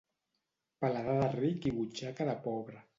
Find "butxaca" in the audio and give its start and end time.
1.79-2.33